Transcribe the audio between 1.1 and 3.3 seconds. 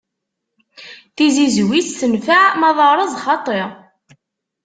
Tizizwit tenfeɛ ma d areẓ